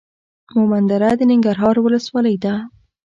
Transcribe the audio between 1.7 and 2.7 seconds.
ولسوالۍ ده.